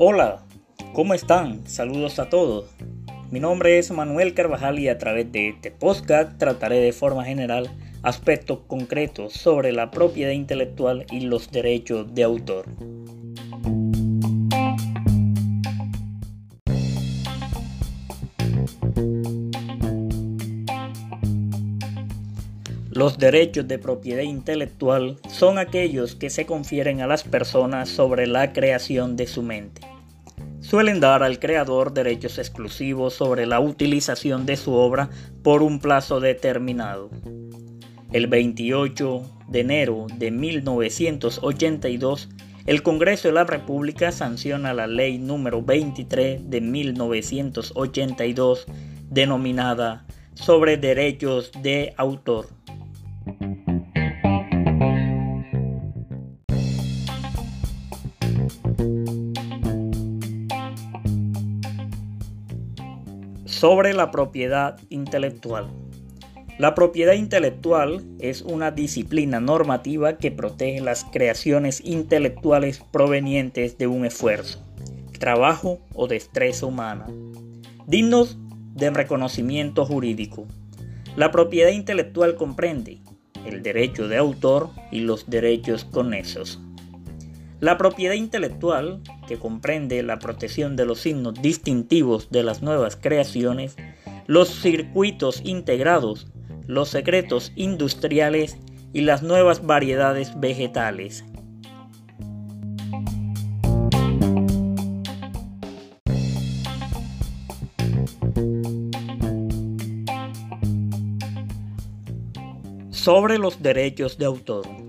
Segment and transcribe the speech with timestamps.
[0.00, 0.44] Hola,
[0.92, 1.66] ¿cómo están?
[1.66, 2.66] Saludos a todos.
[3.32, 7.68] Mi nombre es Manuel Carvajal y a través de este podcast trataré de forma general
[8.02, 12.66] aspectos concretos sobre la propiedad intelectual y los derechos de autor.
[22.98, 28.52] Los derechos de propiedad intelectual son aquellos que se confieren a las personas sobre la
[28.52, 29.82] creación de su mente.
[30.58, 35.10] Suelen dar al creador derechos exclusivos sobre la utilización de su obra
[35.44, 37.08] por un plazo determinado.
[38.10, 42.30] El 28 de enero de 1982,
[42.66, 48.66] el Congreso de la República sanciona la ley número 23 de 1982
[49.08, 52.57] denominada sobre derechos de autor.
[63.48, 65.68] Sobre la propiedad intelectual.
[66.58, 74.04] La propiedad intelectual es una disciplina normativa que protege las creaciones intelectuales provenientes de un
[74.04, 74.62] esfuerzo,
[75.18, 77.06] trabajo o destreza humana,
[77.86, 78.36] dignos
[78.74, 80.46] de reconocimiento jurídico.
[81.16, 82.98] La propiedad intelectual comprende
[83.46, 86.60] el derecho de autor y los derechos conexos.
[87.60, 93.76] La propiedad intelectual, que comprende la protección de los signos distintivos de las nuevas creaciones,
[94.26, 96.28] los circuitos integrados
[96.68, 98.58] los secretos industriales
[98.92, 101.24] y las nuevas variedades vegetales.
[112.90, 114.87] Sobre los derechos de autor.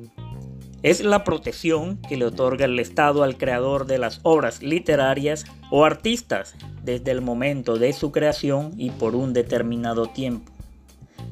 [0.82, 5.84] Es la protección que le otorga el Estado al creador de las obras literarias o
[5.84, 10.54] artistas desde el momento de su creación y por un determinado tiempo.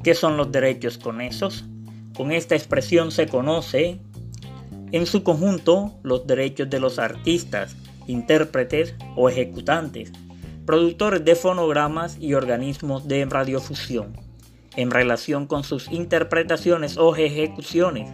[0.03, 1.63] ¿Qué son los derechos conexos?
[2.15, 4.01] Con esta expresión se conoce
[4.91, 7.75] en su conjunto los derechos de los artistas,
[8.05, 10.11] intérpretes o ejecutantes,
[10.65, 14.13] productores de fonogramas y organismos de radiofusión,
[14.75, 18.09] en relación con sus interpretaciones o ejecuciones,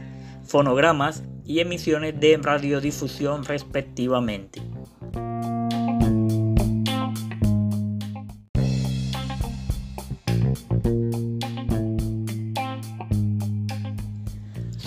[0.46, 4.62] fonogramas y emisiones de radiodifusión respectivamente.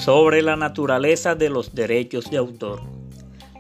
[0.07, 2.81] sobre la naturaleza de los derechos de autor.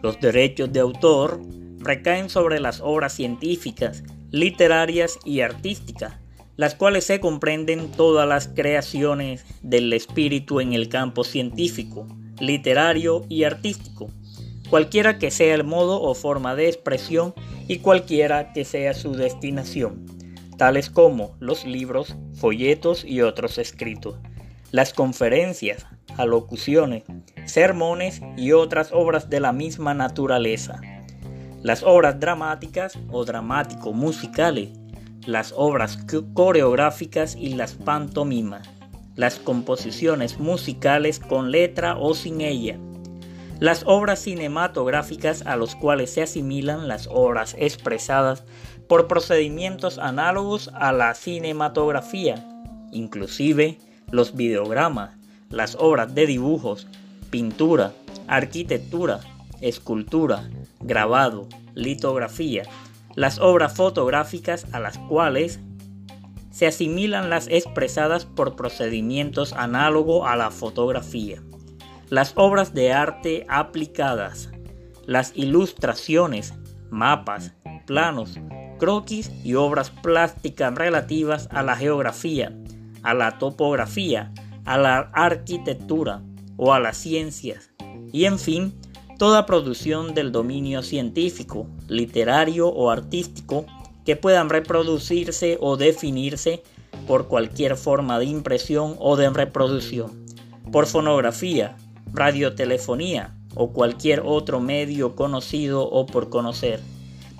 [0.00, 1.40] Los derechos de autor
[1.80, 6.14] recaen sobre las obras científicas, literarias y artísticas,
[6.56, 12.06] las cuales se comprenden todas las creaciones del espíritu en el campo científico,
[12.40, 14.10] literario y artístico,
[14.70, 17.34] cualquiera que sea el modo o forma de expresión
[17.68, 20.06] y cualquiera que sea su destinación,
[20.56, 24.16] tales como los libros, folletos y otros escritos,
[24.70, 25.86] las conferencias,
[26.16, 27.04] alocuciones,
[27.44, 30.80] sermones y otras obras de la misma naturaleza.
[31.62, 34.70] Las obras dramáticas o dramático-musicales,
[35.26, 35.98] las obras
[36.34, 38.68] coreográficas y las pantomimas,
[39.16, 42.78] las composiciones musicales con letra o sin ella,
[43.58, 48.44] las obras cinematográficas a los cuales se asimilan las obras expresadas
[48.88, 52.46] por procedimientos análogos a la cinematografía,
[52.92, 53.78] inclusive
[54.10, 55.16] los videogramas,
[55.50, 56.86] las obras de dibujos,
[57.30, 57.92] pintura,
[58.28, 59.20] arquitectura,
[59.60, 60.48] escultura,
[60.80, 62.64] grabado, litografía,
[63.16, 65.58] las obras fotográficas a las cuales
[66.50, 71.42] se asimilan las expresadas por procedimientos análogos a la fotografía,
[72.08, 74.50] las obras de arte aplicadas,
[75.06, 76.54] las ilustraciones,
[76.90, 77.52] mapas,
[77.86, 78.38] planos,
[78.78, 82.56] croquis y obras plásticas relativas a la geografía,
[83.02, 84.32] a la topografía,
[84.64, 86.22] a la arquitectura
[86.56, 87.70] o a las ciencias,
[88.12, 88.74] y en fin,
[89.18, 93.66] toda producción del dominio científico, literario o artístico
[94.04, 96.62] que puedan reproducirse o definirse
[97.06, 100.26] por cualquier forma de impresión o de reproducción,
[100.70, 101.76] por fonografía,
[102.12, 106.80] radiotelefonía o cualquier otro medio conocido o por conocer.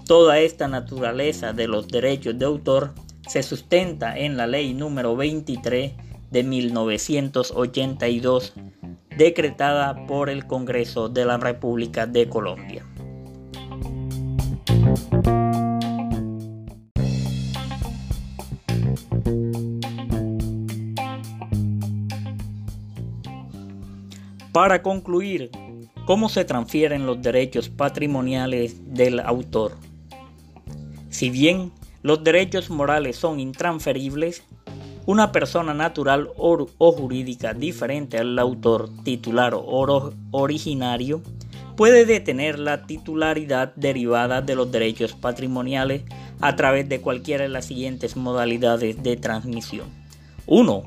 [0.06, 2.94] Toda esta naturaleza de los derechos de autor
[3.29, 5.93] se sustenta en la ley número 23
[6.31, 8.55] de 1982,
[9.16, 12.84] decretada por el Congreso de la República de Colombia.
[24.52, 25.50] Para concluir,
[26.06, 29.76] ¿cómo se transfieren los derechos patrimoniales del autor?
[31.10, 31.72] Si bien
[32.02, 34.44] los derechos morales son intransferibles,
[35.06, 41.23] una persona natural o, jurídica diferente al autor titular o originario
[41.76, 46.03] puede detener la titularidad derivada de los derechos patrimoniales
[46.41, 49.87] a través de cualquiera de las siguientes modalidades de transmisión.
[50.47, 50.82] 1.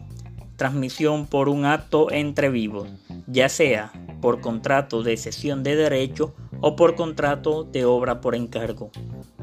[0.57, 2.89] Transmisión por un acto entre vivos,
[3.27, 8.91] ya sea por contrato de cesión de derecho o por contrato de obra por encargo.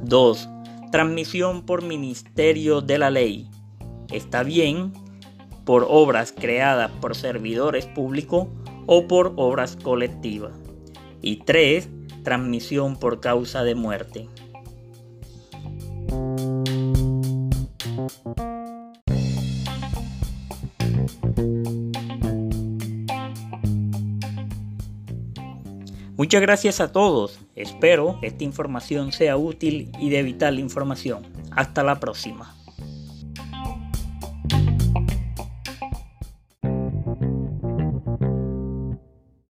[0.02, 0.49] 2.
[0.93, 3.49] Transmisión por ministerio de la ley,
[4.10, 4.92] está bien
[5.64, 8.48] por obras creadas por servidores públicos
[8.86, 10.52] o por obras colectivas.
[11.20, 11.88] Y 3.
[12.22, 14.28] Transmisión por causa de muerte.
[26.16, 27.38] Muchas gracias a todos.
[27.54, 31.26] Espero esta información sea útil y de vital información.
[31.50, 32.55] Hasta la próxima.